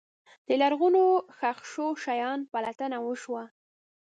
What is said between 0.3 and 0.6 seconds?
د